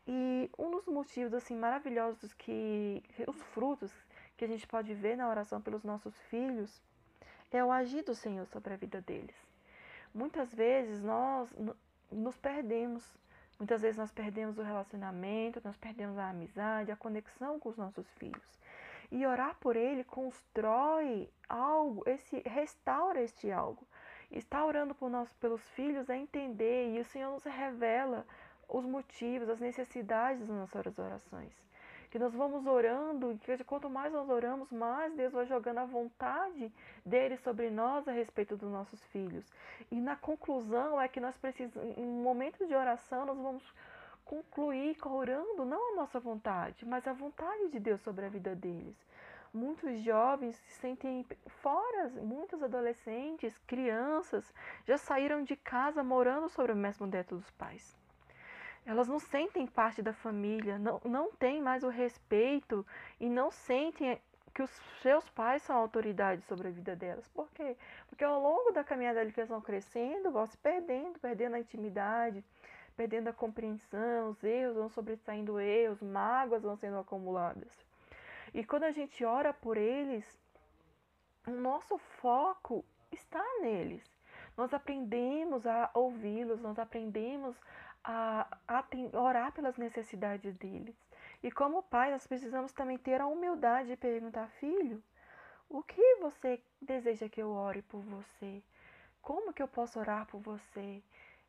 E 0.08 0.52
um 0.58 0.70
dos 0.70 0.86
motivos 0.86 1.34
assim 1.34 1.56
maravilhosos 1.56 2.32
que 2.34 3.02
os 3.28 3.42
frutos 3.54 3.92
que 4.38 4.46
a 4.46 4.48
gente 4.48 4.68
pode 4.68 4.94
ver 4.94 5.16
na 5.16 5.28
oração 5.28 5.60
pelos 5.60 5.84
nossos 5.84 6.16
filhos 6.24 6.82
é 7.58 7.64
o 7.64 7.72
agir 7.72 8.04
do 8.04 8.16
Senhor 8.16 8.46
sobre 8.48 8.74
a 8.74 8.78
vida 8.78 9.02
deles. 9.02 9.36
Muitas 10.14 10.54
vezes 10.54 11.02
nós 11.02 11.50
nos 12.12 12.38
perdemos, 12.38 13.04
muitas 13.58 13.82
vezes 13.82 13.98
nós 13.98 14.12
perdemos 14.12 14.58
o 14.58 14.62
relacionamento, 14.62 15.62
nós 15.64 15.78
perdemos 15.78 16.18
a 16.18 16.30
amizade, 16.30 16.92
a 16.92 16.96
conexão 16.96 17.60
com 17.60 17.70
os 17.70 17.78
nossos 17.78 18.08
filhos. 18.14 18.44
E 19.12 19.26
orar 19.26 19.56
por 19.60 19.76
ele 19.76 20.04
constrói 20.04 21.30
algo, 21.48 22.04
esse 22.08 22.40
restaura 22.46 23.22
este 23.22 23.52
algo. 23.52 23.86
Estar 24.32 24.66
orando 24.66 24.96
por 24.96 25.10
nós, 25.10 25.32
pelos 25.34 25.62
filhos 25.72 26.10
é 26.10 26.18
entender 26.18 26.96
e 26.96 27.00
o 27.00 27.06
Senhor 27.06 27.32
nos 27.32 27.44
revela 27.44 28.26
os 28.68 28.86
motivos, 28.86 29.50
as 29.50 29.60
necessidades 29.60 30.48
das 30.48 30.50
nossas 30.50 30.98
orações 30.98 31.64
que 32.14 32.20
nós 32.20 32.32
vamos 32.32 32.68
orando, 32.68 33.32
e 33.32 33.38
que 33.40 33.64
quanto 33.64 33.90
mais 33.90 34.14
nós 34.14 34.30
oramos, 34.30 34.72
mais 34.72 35.12
Deus 35.16 35.34
vai 35.34 35.48
jogando 35.48 35.80
a 35.80 35.86
vontade 35.86 36.72
dele 37.04 37.38
sobre 37.38 37.72
nós 37.72 38.08
a 38.08 38.12
respeito 38.12 38.56
dos 38.56 38.72
nossos 38.72 39.04
filhos. 39.06 39.44
E 39.90 40.00
na 40.00 40.16
conclusão 40.16 41.02
é 41.02 41.08
que 41.08 41.20
nós 41.20 41.36
precisamos, 41.36 41.98
em 41.98 42.06
momentos 42.06 42.68
de 42.68 42.76
oração, 42.76 43.26
nós 43.26 43.36
vamos 43.40 43.64
concluir 44.24 44.96
orando 45.04 45.66
não 45.66 45.94
a 45.94 45.96
nossa 45.96 46.20
vontade, 46.20 46.86
mas 46.86 47.08
a 47.08 47.14
vontade 47.14 47.70
de 47.70 47.80
Deus 47.80 48.00
sobre 48.02 48.28
a 48.28 48.30
vida 48.30 48.56
deles. 48.56 48.96
Muitos 49.52 50.00
jovens 50.02 50.56
se 50.56 50.74
sentem 50.74 51.26
fora, 51.64 52.10
muitos 52.22 52.62
adolescentes, 52.62 53.58
crianças 53.66 54.54
já 54.86 55.00
saíram 55.00 55.44
de 55.44 55.56
casa 55.56 56.04
morando 56.04 56.48
sobre 56.48 56.74
o 56.74 56.76
mesmo 56.76 57.10
teto 57.10 57.38
dos 57.38 57.50
pais. 57.50 58.03
Elas 58.86 59.08
não 59.08 59.20
sentem 59.20 59.66
parte 59.66 60.02
da 60.02 60.14
família, 60.14 60.78
não, 60.78 61.00
não 61.06 61.32
têm 61.32 61.62
mais 61.62 61.84
o 61.84 61.90
respeito 61.90 62.86
e 63.20 63.30
não 63.30 63.50
sentem 63.50 64.20
que 64.54 64.62
os 64.62 64.70
seus 65.02 65.28
pais 65.30 65.64
são 65.64 65.76
autoridade 65.76 66.44
sobre 66.44 66.68
a 66.68 66.72
vida 66.72 66.96
delas. 66.96 67.28
Por 67.30 67.50
quê? 67.52 67.76
Porque 68.08 68.24
ao 68.24 68.40
longo 68.40 68.72
da 68.72 68.84
caminhada 68.84 69.22
eles 69.22 69.36
vão 69.48 69.62
crescendo, 69.62 70.32
vão 70.32 70.46
se 70.46 70.58
perdendo, 70.58 71.20
perdendo 71.20 71.56
a 71.56 71.60
intimidade, 71.60 72.44
perdendo 72.96 73.30
a 73.30 73.34
compreensão, 73.34 74.30
os 74.30 74.44
erros 74.44 74.76
vão 74.76 74.90
sobressaindo 74.90 75.60
erros, 75.60 76.02
mágoas 76.02 76.62
vão 76.62 76.76
sendo 76.76 77.00
acumuladas. 77.00 77.72
E 78.54 78.64
quando 78.64 78.84
a 78.84 78.92
gente 78.92 79.26
ora 79.26 79.52
por 79.52 79.78
eles, 79.78 80.26
o 81.48 81.52
nosso 81.52 81.98
foco 81.98 82.86
está 83.12 83.44
neles. 83.62 84.04
nós 84.56 84.72
aprendemos 84.72 85.66
a 85.66 85.90
ouvi-los, 85.96 86.62
nós 86.62 86.78
aprendemos 86.78 87.56
a, 88.04 88.48
a 88.68 88.84
orar 89.20 89.52
pelas 89.54 89.78
necessidades 89.78 90.56
deles. 90.56 90.96
E 91.42 91.52
como 91.52 91.84
pai, 91.84 92.12
nós 92.12 92.28
precisamos 92.28 92.72
também 92.72 92.98
ter 92.98 93.22
a 93.22 93.28
humildade 93.28 93.90
de 93.90 93.98
perguntar, 93.98 94.48
filho, 94.60 95.04
o 95.70 95.82
que 95.82 96.16
você 96.22 96.62
deseja 96.82 97.30
que 97.30 97.42
eu 97.42 97.52
ore 97.52 97.82
por 97.82 98.02
você? 98.02 98.62
Como 99.22 99.54
que 99.54 99.62
eu 99.62 99.68
posso 99.68 100.00
orar 100.00 100.26
por 100.28 100.40
você? 100.40 101.02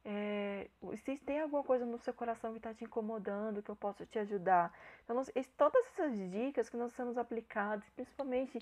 É, 0.04 0.68
se 1.04 1.16
tem 1.18 1.40
alguma 1.40 1.62
coisa 1.62 1.86
no 1.86 1.98
seu 1.98 2.12
coração 2.12 2.52
que 2.52 2.58
está 2.58 2.74
te 2.74 2.84
incomodando, 2.84 3.62
que 3.62 3.70
eu 3.70 3.76
possa 3.76 4.04
te 4.04 4.18
ajudar. 4.18 4.72
Então, 5.02 5.16
nós, 5.16 5.30
todas 5.56 5.86
essas 5.86 6.14
dicas 6.30 6.68
que 6.68 6.76
nós 6.76 6.90
estamos 6.90 7.16
aplicadas, 7.16 7.88
principalmente 7.90 8.58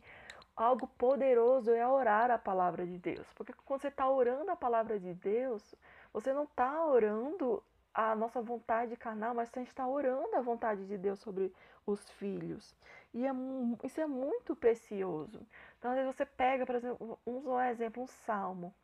algo 0.56 0.86
poderoso 0.86 1.72
é 1.72 1.86
orar 1.86 2.30
a 2.30 2.38
palavra 2.38 2.86
de 2.86 2.96
Deus. 2.98 3.26
Porque 3.34 3.52
quando 3.64 3.80
você 3.80 3.88
está 3.88 4.08
orando 4.08 4.50
a 4.50 4.56
palavra 4.56 5.00
de 5.00 5.14
Deus, 5.14 5.74
você 6.12 6.32
não 6.32 6.44
está 6.44 6.84
orando 6.86 7.62
a 7.94 8.14
nossa 8.14 8.40
vontade 8.40 8.96
carnal, 8.96 9.34
mas 9.34 9.50
a 9.54 9.58
gente 9.58 9.68
está 9.68 9.86
orando 9.86 10.34
a 10.34 10.40
vontade 10.40 10.86
de 10.86 10.96
Deus 10.96 11.20
sobre 11.20 11.52
os 11.86 12.10
filhos. 12.12 12.74
E 13.12 13.26
é, 13.26 13.30
isso 13.84 14.00
é 14.00 14.06
muito 14.06 14.56
precioso. 14.56 15.46
Então, 15.78 15.90
às 15.90 15.96
vezes 15.98 16.16
você 16.16 16.24
pega, 16.24 16.64
por 16.64 16.74
exemplo, 16.74 17.18
um 17.26 17.60
exemplo, 17.60 18.02
um 18.02 18.06
salmo. 18.06 18.74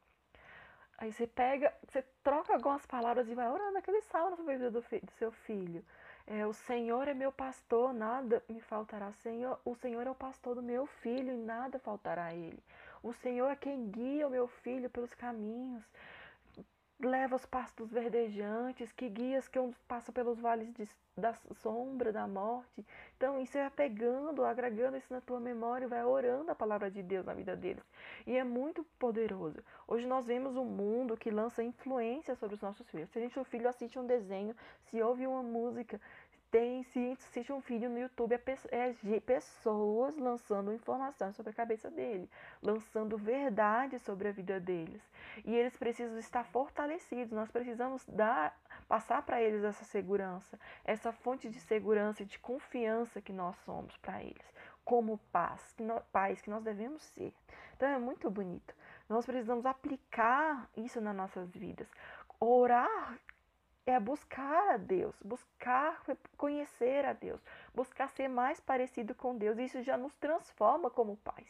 Aí 0.99 1.13
você 1.13 1.27
pega, 1.27 1.73
você 1.87 2.03
troca 2.23 2.53
algumas 2.53 2.85
palavras 2.85 3.29
e 3.29 3.35
vai 3.35 3.49
orando 3.49 3.79
aquele 3.79 4.03
salmo 4.03 4.37
na 4.37 4.53
vida 4.53 4.71
do, 4.71 4.81
do 4.81 5.13
seu 5.13 5.31
filho. 5.31 5.85
É, 6.27 6.45
o 6.45 6.53
Senhor 6.53 7.09
é 7.09 7.15
meu 7.15 7.33
pastor, 7.33 7.95
nada 7.95 8.43
me 8.49 8.61
faltará. 8.61 9.13
Senhor, 9.13 9.59
o 9.65 9.75
Senhor 9.77 10.07
é 10.07 10.11
o 10.11 10.15
pastor 10.15 10.57
do 10.57 10.63
meu 10.63 10.87
filho 10.87 11.33
e 11.33 11.37
nada 11.37 11.79
faltará 11.79 12.27
a 12.27 12.35
ele. 12.35 12.63
O 13.03 13.13
Senhor 13.13 13.49
é 13.49 13.57
quem 13.57 13.89
guia 13.91 14.27
o 14.27 14.31
meu 14.31 14.49
filho 14.49 14.91
pelos 14.91 15.15
caminhos 15.15 15.85
leva 17.01 17.37
os 17.37 17.47
pastos 17.47 17.93
verdejantes, 17.93 18.91
que 18.93 19.09
guias 19.09 19.47
que 19.47 19.59
passam 19.87 20.13
pelos 20.13 20.41
vales 20.41 20.73
de, 20.75 20.89
da 21.17 21.33
sombra 21.55 22.13
da 22.13 22.27
morte. 22.27 22.85
Então, 23.17 23.41
isso 23.41 23.57
é 23.57 23.71
pegando, 23.71 24.45
agregando 24.45 24.97
isso 24.97 25.13
na 25.13 25.21
tua 25.21 25.39
memória 25.39 25.85
e 25.85 25.89
vai 25.89 26.05
orando 26.05 26.51
a 26.51 26.55
palavra 26.57 26.91
de 26.91 27.03
Deus 27.03 27.25
na 27.25 27.35
vida 27.35 27.55
deles. 27.57 27.85
E 28.27 28.37
é 28.37 28.43
muito 28.43 28.85
poderoso. 28.99 29.63
Hoje 29.87 30.07
nós 30.07 30.27
vemos 30.27 30.57
um 30.57 30.65
mundo 30.65 31.17
que 31.17 31.31
lança 31.31 31.63
influência 31.63 32.35
sobre 32.35 32.57
os 32.57 32.61
nossos 32.61 32.89
filhos. 32.91 33.09
Se 33.11 33.19
a 33.19 33.23
gente, 33.23 33.39
o 33.39 33.45
filho 33.45 33.69
assiste 33.69 33.99
um 33.99 34.07
desenho, 34.07 34.57
se 34.83 35.01
ouve 35.01 35.27
uma 35.27 35.43
música, 35.43 36.01
tem, 36.51 36.83
se 36.85 37.13
assiste 37.13 37.53
um 37.53 37.61
vídeo 37.61 37.91
no 37.91 37.99
YouTube, 37.99 38.35
é, 38.35 38.43
é 38.71 38.95
de 39.03 39.21
pessoas 39.21 40.17
lançando 40.17 40.73
informações 40.73 41.37
sobre 41.37 41.51
a 41.51 41.55
cabeça 41.55 41.91
dele, 41.91 42.29
lançando 42.63 43.19
verdade 43.19 43.99
sobre 43.99 44.29
a 44.29 44.33
vida 44.33 44.59
deles. 44.59 45.03
E 45.45 45.55
eles 45.55 45.77
precisam 45.77 46.19
estar 46.19 46.45
fortalecidos. 46.45 47.33
Nós 47.33 47.51
precisamos 47.51 48.05
dar, 48.07 48.59
passar 48.89 49.23
para 49.23 49.43
eles 49.43 49.63
essa 49.63 49.85
segurança, 49.85 50.59
essa 50.85 51.13
fonte 51.13 51.49
de 51.49 51.61
segurança 51.61 52.23
e 52.23 52.27
de 52.27 52.39
confiança 52.39 53.21
que 53.21 53.33
nós 53.33 53.57
somos 53.65 53.97
para 53.99 54.23
eles, 54.23 54.55
como 54.85 55.19
paz, 55.31 55.75
que 55.77 55.83
nós, 55.83 56.03
pais 56.11 56.41
que 56.41 56.51
nós 56.51 56.63
devemos 56.63 57.03
ser. 57.03 57.35
Então 57.77 57.89
é 57.89 57.99
muito 57.99 58.31
bonito. 58.31 58.75
Nós 59.09 59.25
precisamos 59.25 59.67
aplicar 59.67 60.69
isso 60.77 61.01
nas 61.01 61.15
nossas 61.15 61.51
vidas. 61.55 61.89
Orar 62.41 63.19
é 63.89 63.99
buscar 63.99 64.75
a 64.75 64.77
Deus, 64.77 65.15
buscar 65.25 66.03
conhecer 66.37 67.07
a 67.07 67.15
Deus, 67.15 67.41
buscar 67.75 68.11
ser 68.11 68.29
mais 68.29 68.61
parecido 68.61 69.15
com 69.15 69.35
Deus. 69.35 69.57
Isso 69.59 69.83
já 69.83 69.97
nos 69.97 70.15
transforma 70.17 70.91
como 70.91 71.17
pais. 71.17 71.49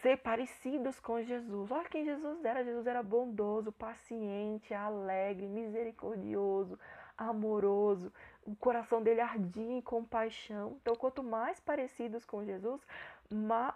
Ser 0.00 0.16
parecidos 0.18 0.98
com 0.98 1.22
Jesus. 1.22 1.70
Olha 1.70 1.88
quem 1.90 2.02
Jesus 2.02 2.42
era. 2.42 2.64
Jesus 2.64 2.86
era 2.86 3.02
bondoso, 3.02 3.70
paciente, 3.72 4.72
alegre, 4.72 5.46
misericordioso, 5.46 6.78
amoroso. 7.16 8.10
O 8.46 8.56
coração 8.56 9.02
dele 9.02 9.20
ardia 9.20 9.72
em 9.72 9.82
compaixão. 9.82 10.78
Então, 10.80 10.94
quanto 10.94 11.22
mais 11.22 11.60
parecidos 11.60 12.24
com 12.24 12.42
Jesus, 12.42 12.80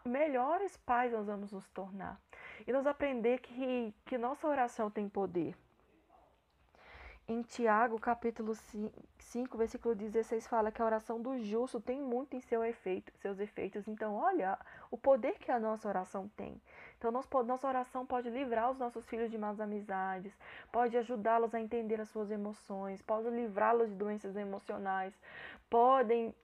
melhores 0.06 0.74
pais 0.78 1.12
nós 1.12 1.26
vamos 1.26 1.52
nos 1.52 1.68
tornar. 1.68 2.18
E 2.66 2.72
nós 2.72 2.86
aprender 2.86 3.40
que, 3.40 3.94
que 4.06 4.16
nossa 4.16 4.48
oração 4.48 4.90
tem 4.90 5.06
poder 5.06 5.54
em 7.28 7.42
Tiago, 7.42 8.00
capítulo 8.00 8.54
5, 9.18 9.58
versículo 9.58 9.94
16, 9.94 10.46
fala 10.46 10.72
que 10.72 10.80
a 10.80 10.84
oração 10.84 11.20
do 11.20 11.38
justo 11.38 11.78
tem 11.78 12.00
muito 12.00 12.34
em 12.34 12.40
seu 12.40 12.64
efeito, 12.64 13.12
seus 13.18 13.38
efeitos. 13.38 13.86
Então, 13.86 14.14
olha 14.14 14.58
o 14.90 14.96
poder 14.96 15.38
que 15.38 15.50
a 15.50 15.60
nossa 15.60 15.86
oração 15.86 16.26
tem. 16.36 16.58
Então, 16.96 17.12
nossa 17.12 17.68
oração 17.68 18.06
pode 18.06 18.30
livrar 18.30 18.70
os 18.70 18.78
nossos 18.78 19.06
filhos 19.06 19.30
de 19.30 19.36
más 19.36 19.60
amizades, 19.60 20.32
pode 20.72 20.96
ajudá-los 20.96 21.54
a 21.54 21.60
entender 21.60 22.00
as 22.00 22.08
suas 22.08 22.30
emoções, 22.30 23.02
pode 23.02 23.28
livrá-los 23.28 23.90
de 23.90 23.94
doenças 23.94 24.34
emocionais, 24.34 25.12
podem 25.68 26.34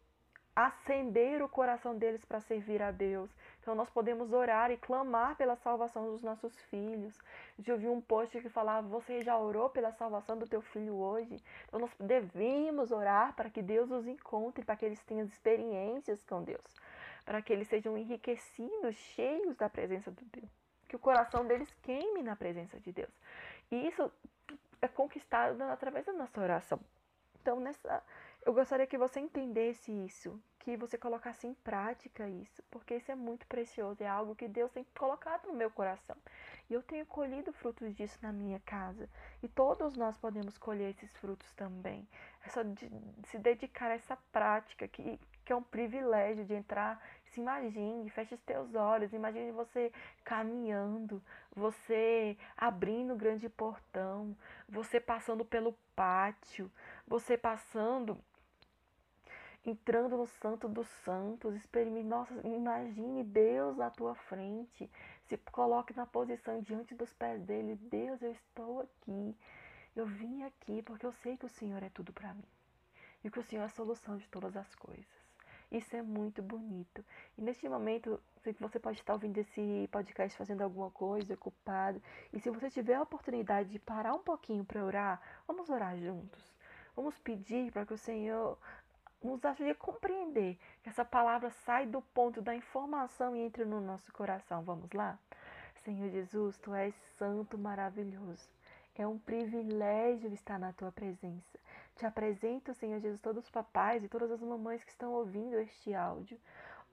acender 0.55 1.43
o 1.43 1.49
coração 1.49 1.97
deles 1.97 2.25
para 2.27 2.41
servir 2.41 2.83
a 2.83 2.91
Deus. 2.91 3.35
Então 3.65 3.75
nós 3.75 3.89
podemos 3.89 4.31
orar 4.31 4.71
e 4.71 4.77
clamar 4.77 5.37
pela 5.37 5.57
salvação 5.57 6.13
dos 6.13 6.23
nossos 6.23 6.55
filhos. 6.65 7.19
Eu 7.67 7.79
vi 7.79 7.89
um 7.89 7.99
post 7.99 8.39
que 8.39 8.51
falava: 8.51 8.87
"Você 8.89 9.23
já 9.23 9.39
orou 9.39 9.71
pela 9.71 9.91
salvação 9.91 10.37
do 10.37 10.47
teu 10.47 10.61
filho 10.61 10.95
hoje?". 10.97 11.43
Então 11.67 11.81
nós 11.81 11.91
devemos 11.99 12.93
orar 12.93 13.35
para 13.35 13.49
que 13.49 13.63
Deus 13.63 13.91
os 13.91 14.07
encontre, 14.07 14.63
para 14.63 14.77
que 14.77 14.85
eles 14.85 15.03
tenham 15.05 15.25
experiências 15.25 16.23
com 16.25 16.43
Deus, 16.43 16.63
para 17.25 17.41
que 17.41 17.55
eles 17.55 17.67
sejam 17.67 17.97
enriquecidos, 17.97 18.97
cheios 18.97 19.57
da 19.57 19.71
presença 19.71 20.13
de 20.13 20.27
Deus, 20.27 20.51
que 20.87 20.97
o 20.97 20.99
coração 20.99 21.47
deles 21.47 21.75
queime 21.83 22.23
na 22.23 22.37
presença 22.37 22.79
de 22.79 22.93
Deus. 22.93 23.19
E 23.71 23.89
isso 23.89 24.13
é 24.83 24.89
conquistado 24.89 25.63
através 25.63 26.05
da 26.05 26.13
nossa 26.13 26.39
oração. 26.39 26.79
Então, 27.41 27.59
nessa 27.59 28.03
eu 28.45 28.53
gostaria 28.53 28.87
que 28.87 28.99
você 28.99 29.21
entendesse 29.21 29.91
isso, 29.91 30.39
que 30.65 30.79
você 30.79 30.97
colocasse 30.97 31.47
em 31.47 31.53
prática 31.53 32.27
isso, 32.27 32.63
porque 32.71 32.97
isso 32.97 33.13
é 33.13 33.15
muito 33.15 33.47
precioso, 33.47 34.03
é 34.03 34.07
algo 34.07 34.35
que 34.35 34.49
Deus 34.49 34.73
tem 34.73 34.83
colocado 34.99 35.47
no 35.47 35.53
meu 35.53 35.71
coração. 35.71 36.17
E 36.71 36.73
eu 36.73 36.83
tenho 36.83 37.05
colhido 37.05 37.53
frutos 37.53 37.95
disso 37.95 38.19
na 38.23 38.33
minha 38.33 38.59
casa. 38.61 39.07
E 39.43 39.49
todos 39.49 39.95
nós 39.95 40.17
podemos 40.17 40.57
colher 40.57 40.91
esses 40.91 41.15
frutos 41.19 41.53
também. 41.53 42.09
É 42.47 42.49
só 42.49 42.63
de, 42.63 42.91
se 43.27 43.39
dedicar 43.39 43.91
a 43.91 43.95
essa 43.95 44.17
prática, 44.33 44.89
que, 44.89 45.21
que 45.45 45.53
é 45.53 45.57
um 45.57 45.63
privilégio 45.63 46.47
de 46.47 46.55
entrar. 46.55 46.99
Se 47.27 47.41
imagine, 47.41 48.09
feche 48.09 48.35
os 48.35 48.41
teus 48.41 48.75
olhos, 48.75 49.13
imagine 49.13 49.53
você 49.53 49.93
caminhando, 50.25 51.23
você 51.55 52.39
abrindo 52.57 53.13
o 53.13 53.19
grande 53.19 53.51
portão, 53.51 54.35
você 54.67 54.99
passando 54.99 55.45
pelo 55.45 55.75
pátio, 55.95 56.73
você 57.07 57.37
passando 57.37 58.19
entrando 59.65 60.17
no 60.17 60.27
Santo 60.27 60.69
dos 60.69 60.89
Santos, 61.05 61.55
experimente, 61.55 62.07
nossa, 62.07 62.35
imagine 62.47 63.25
Deus 63.25 63.81
à 63.81 63.91
tua 63.91 64.15
frente, 64.15 64.91
se 65.25 65.37
coloque 65.39 65.97
na 65.97 66.05
posição 66.05 66.61
diante 66.61 66.95
dos 66.95 67.13
pés 67.15 67.43
dele, 67.43 67.77
Deus, 67.77 68.21
eu 68.23 68.33
estou 68.33 68.81
aqui, 68.81 69.37
eu 69.97 70.07
vim 70.07 70.43
aqui 70.43 70.83
porque 70.83 71.07
eu 71.07 71.13
sei 71.13 71.37
que 71.37 71.47
o 71.47 71.49
Senhor 71.49 71.83
é 71.83 71.89
tudo 71.89 72.13
para 72.13 72.35
mim 72.35 72.45
e 73.25 73.31
que 73.31 73.39
o 73.39 73.43
Senhor 73.43 73.63
é 73.63 73.67
a 73.67 73.71
solução 73.71 74.19
de 74.19 74.29
todas 74.29 74.57
as 74.57 74.75
coisas. 74.75 75.25
Isso 75.73 75.97
é 75.97 76.03
muito 76.03 76.43
bonito. 76.43 77.05
E 77.37 77.43
neste 77.43 77.69
momento, 77.69 78.21
você 78.61 78.79
pode 78.79 78.99
estar 78.99 79.15
ouvindo 79.15 79.39
esse 79.39 79.89
podcast 79.91 80.37
fazendo 80.37 80.61
alguma 80.63 80.91
coisa, 80.91 81.35
ocupado. 81.35 82.01
E 82.33 82.39
se 82.39 82.51
você 82.51 82.71
tiver 82.71 82.95
a 82.95 83.03
oportunidade 83.03 83.71
de 83.71 83.79
parar 83.79 84.15
um 84.15 84.23
pouquinho 84.23 84.65
para 84.65 84.85
orar, 84.85 85.21
vamos 85.49 85.69
orar 85.71 85.99
juntos. 85.99 86.55
Vamos 86.95 87.19
pedir 87.19 87.73
para 87.73 87.85
que 87.85 87.95
o 87.95 87.99
Senhor 87.99 88.57
nos 89.27 89.45
ajude 89.45 89.71
a 89.71 89.75
compreender 89.75 90.59
que 90.83 90.89
essa 90.89 91.05
palavra 91.05 91.51
sai 91.51 91.87
do 91.87 92.01
ponto 92.01 92.43
da 92.43 92.55
informação 92.55 93.35
e 93.35 93.41
entre 93.41 93.65
no 93.65 93.81
nosso 93.81 94.13
coração. 94.13 94.63
Vamos 94.63 94.91
lá? 94.93 95.19
Senhor 95.85 96.11
Jesus, 96.11 96.59
tu 96.59 96.75
és 96.75 96.95
santo, 97.19 97.59
maravilhoso. 97.59 98.49
É 98.97 99.07
um 99.07 99.19
privilégio 99.19 100.33
estar 100.33 100.59
na 100.59 100.73
tua 100.73 100.93
presença. 100.93 101.59
Te 101.97 102.07
apresento, 102.07 102.75
Senhor 102.75 103.01
Jesus, 103.01 103.21
todos 103.21 103.45
os 103.45 103.51
papais 103.51 104.05
e 104.05 104.09
todas 104.09 104.31
as 104.31 104.41
mamães 104.41 104.85
que 104.85 104.91
estão 104.91 105.13
ouvindo 105.13 105.59
este 105.59 105.95
áudio. 105.95 106.39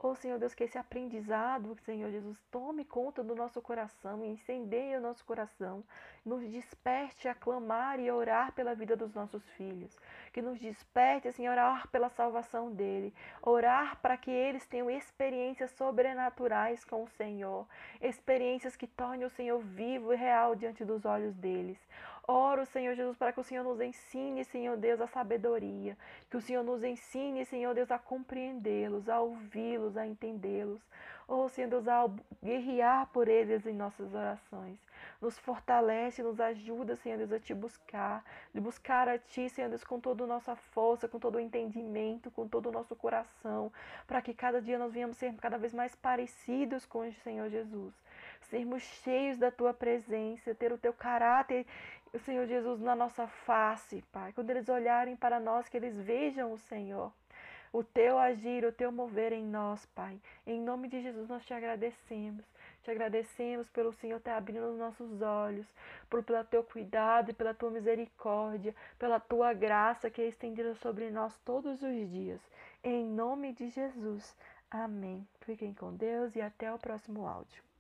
Oh, 0.04 0.16
Senhor 0.16 0.40
Deus, 0.40 0.56
que 0.56 0.64
esse 0.64 0.80
aprendizado, 0.80 1.78
Senhor 1.86 2.10
Jesus, 2.10 2.40
tome 2.50 2.84
conta 2.84 3.24
do 3.24 3.36
nosso 3.36 3.62
coração 3.62 4.26
e 4.26 4.30
incendeie 4.30 4.98
o 4.98 5.02
nosso 5.02 5.24
coração. 5.24 5.84
Nos 6.24 6.48
desperte 6.52 7.28
a 7.28 7.34
clamar 7.34 8.00
e 8.00 8.08
a 8.08 8.14
orar 8.14 8.52
pela 8.52 8.76
vida 8.76 8.96
dos 8.96 9.12
nossos 9.14 9.44
filhos. 9.52 9.98
Que 10.32 10.40
nos 10.40 10.60
desperte, 10.60 11.32
Senhor, 11.32 11.58
a 11.58 11.72
orar 11.72 11.88
pela 11.88 12.10
salvação 12.10 12.72
dele. 12.72 13.12
Orar 13.42 13.98
para 14.02 14.16
que 14.16 14.30
eles 14.30 14.68
tenham 14.68 14.90
experiências 14.90 15.72
sobrenaturais 15.72 16.86
com 16.86 17.04
o 17.04 17.08
Senhor. 17.08 17.68
Experiências 18.00 18.76
que 18.76 18.86
tornem 18.86 19.26
o 19.26 19.32
Senhor 19.32 19.60
vivo 19.60 20.14
e 20.14 20.16
real 20.16 20.56
diante 20.56 20.86
dos 20.86 21.06
olhos 21.06 21.36
deles. 21.36 21.80
Oro, 22.28 22.68
Senhor 22.68 22.94
Jesus, 22.94 23.18
para 23.18 23.34
que 23.34 23.40
o 23.40 23.44
Senhor 23.44 23.64
nos 23.64 23.82
ensine, 23.82 24.46
Senhor 24.46 24.78
Deus, 24.78 25.02
a 25.02 25.08
sabedoria. 25.08 25.98
Que 26.30 26.38
o 26.38 26.42
Senhor 26.42 26.64
nos 26.64 26.84
ensine, 26.84 27.46
Senhor 27.46 27.74
Deus, 27.74 27.90
a 27.90 27.98
compreendê-los, 27.98 29.10
a 29.10 29.20
ouvi-los, 29.20 29.98
a 29.98 30.06
entendê-los. 30.06 30.82
Oh, 31.28 31.50
Senhor 31.50 31.70
Deus, 31.70 31.88
a 31.88 32.08
guerrear 32.44 33.08
por 33.08 33.28
eles 33.28 33.66
em 33.66 33.74
nossas 33.74 34.14
orações. 34.14 34.78
Nos 35.22 35.38
fortalece, 35.38 36.24
nos 36.24 36.40
ajuda, 36.40 36.96
Senhor 36.96 37.18
Deus, 37.18 37.32
a 37.32 37.40
te 37.40 37.54
buscar, 37.54 38.24
de 38.54 38.60
buscar 38.60 39.08
a 39.08 39.18
Ti, 39.18 39.50
Senhor 39.50 39.70
Deus, 39.70 39.84
com 39.84 40.00
toda 40.00 40.24
a 40.24 40.28
nossa 40.28 40.56
força, 40.56 41.08
com 41.08 41.20
todo 41.20 41.36
o 41.36 41.40
entendimento, 41.40 42.32
com 42.32 42.48
todo 42.48 42.70
o 42.70 42.72
nosso 42.72 42.96
coração, 42.96 43.72
para 44.08 44.22
que 44.22 44.34
cada 44.34 44.62
dia 44.62 44.78
nós 44.78 44.94
venhamos 44.94 45.18
ser 45.18 45.34
cada 45.36 45.58
vez 45.58 45.74
mais 45.74 45.96
parecidos 45.96 46.86
com 46.86 47.08
o 47.08 47.14
Senhor 47.24 47.50
Jesus. 47.50 47.94
Sermos 48.42 48.82
cheios 48.82 49.38
da 49.38 49.52
Tua 49.52 49.74
presença, 49.74 50.56
ter 50.56 50.72
o 50.72 50.78
Teu 50.78 50.94
caráter, 50.94 51.66
Senhor 52.26 52.46
Jesus, 52.46 52.82
na 52.82 52.96
nossa 52.96 53.28
face, 53.28 54.04
Pai. 54.12 54.34
Quando 54.34 54.50
eles 54.50 54.68
olharem 54.68 55.16
para 55.16 55.40
nós, 55.40 55.70
que 55.70 55.78
eles 55.78 55.96
vejam 55.96 56.52
o 56.52 56.58
Senhor 56.58 57.12
o 57.74 57.84
teu 57.84 58.18
agir, 58.18 58.66
o 58.66 58.72
teu 58.72 58.92
mover 58.92 59.32
em 59.32 59.46
nós, 59.46 59.86
Pai. 59.96 60.20
Em 60.46 60.60
nome 60.60 60.88
de 60.88 61.02
Jesus 61.02 61.30
nós 61.30 61.46
te 61.46 61.54
agradecemos. 61.54 62.46
Te 62.84 62.92
agradecemos 62.92 63.70
pelo 63.70 63.94
Senhor 63.94 64.20
ter 64.20 64.32
abrindo 64.32 64.72
os 64.72 64.78
nossos 64.78 65.22
olhos, 65.22 65.68
por 66.10 66.24
pelo 66.24 66.44
teu 66.44 66.64
cuidado 66.64 67.30
e 67.30 67.34
pela 67.34 67.54
tua 67.54 67.70
misericórdia, 67.70 68.76
pela 68.98 69.20
tua 69.20 69.54
graça 69.54 70.10
que 70.10 70.22
é 70.22 70.28
estendida 70.28 70.74
sobre 70.76 71.12
nós 71.12 71.38
todos 71.46 71.82
os 71.82 72.10
dias. 72.10 72.42
Em 72.84 73.06
nome 73.06 73.54
de 73.54 73.70
Jesus. 73.70 74.36
Amém. 74.70 75.28
Fiquem 75.42 75.74
com 75.74 75.94
Deus 75.94 76.36
e 76.36 76.42
até 76.42 76.74
o 76.74 76.80
próximo 76.80 77.28
áudio. 77.28 77.71